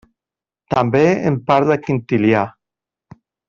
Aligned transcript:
També 0.75 1.03
en 1.31 1.37
parla 1.51 1.79
Quintilià. 1.85 2.43